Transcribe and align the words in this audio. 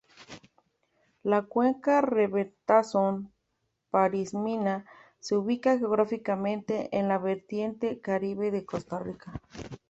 La 1.21 1.43
cuenca 1.43 2.01
Reventazón-Parismina 2.01 4.87
se 5.19 5.35
ubica, 5.37 5.77
geográficamente, 5.77 6.89
en 6.97 7.07
la 7.07 7.19
vertiente 7.19 7.99
Caribe 8.01 8.49
de 8.49 8.65
Costa 8.65 8.97
Rica. 8.97 9.39